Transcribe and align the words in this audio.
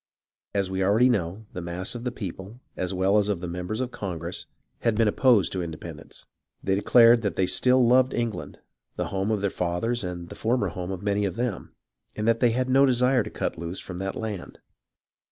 As 0.55 0.71
we 0.71 0.83
already 0.83 1.09
know, 1.09 1.45
the 1.53 1.61
mass 1.61 1.93
of 1.93 2.05
the 2.05 2.11
people, 2.11 2.59
as 2.75 2.91
well 2.91 3.19
as 3.19 3.29
of 3.29 3.39
the 3.39 3.47
members 3.47 3.79
of 3.79 3.91
Congress, 3.91 4.47
had 4.79 4.95
been 4.95 5.07
opposed 5.07 5.51
to 5.51 5.61
independence. 5.61 6.25
They 6.63 6.73
de 6.73 6.81
clared 6.81 7.21
that 7.21 7.35
they 7.35 7.45
still 7.45 7.85
loved 7.85 8.11
England, 8.11 8.57
the 8.95 9.09
home 9.09 9.29
of 9.29 9.41
their 9.41 9.51
fathers 9.51 10.03
and 10.03 10.29
the 10.29 10.35
former 10.35 10.69
home 10.69 10.91
of 10.91 11.03
many 11.03 11.23
of 11.25 11.35
them, 11.35 11.75
and 12.15 12.27
that 12.27 12.39
they 12.39 12.49
had 12.49 12.67
no 12.67 12.83
desire 12.87 13.21
to 13.21 13.29
cut 13.29 13.59
loose 13.59 13.79
from 13.79 13.99
that 13.99 14.15
land. 14.15 14.57